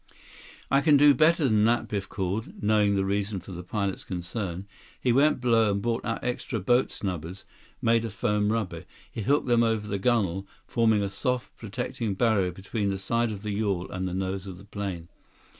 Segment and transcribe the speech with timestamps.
[0.69, 4.03] 172 "I can do better than that," Biff called, knowing the reason for the pilot's
[4.03, 4.65] concern.
[4.99, 7.45] He went below and brought out extra boat snubbers,
[7.83, 8.85] made of foam rubber.
[9.11, 13.43] He hooked them over the gunnel, forming a soft protecting barrier between the side of
[13.43, 15.07] the yawl and the nose of the plane.